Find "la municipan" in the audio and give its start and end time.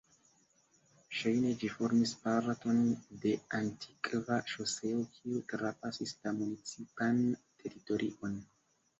6.23-7.21